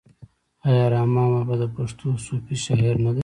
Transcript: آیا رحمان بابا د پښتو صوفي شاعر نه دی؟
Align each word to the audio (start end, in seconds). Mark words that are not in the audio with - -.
آیا 0.67 0.85
رحمان 0.93 1.27
بابا 1.33 1.55
د 1.61 1.65
پښتو 1.75 2.07
صوفي 2.25 2.55
شاعر 2.65 2.95
نه 3.05 3.11
دی؟ 3.15 3.19